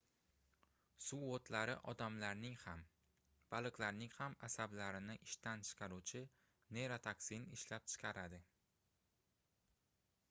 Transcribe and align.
suvoʻtlari 1.07 1.75
odamlarning 1.91 2.55
ham 2.61 2.81
baliqlarning 3.55 4.15
ham 4.15 4.39
asablarini 4.49 5.19
ishdan 5.29 5.63
chiqaruvchi 5.69 6.25
neyrotoksin 6.79 7.49
ishlab 7.61 7.89
chiqaradi 7.95 8.45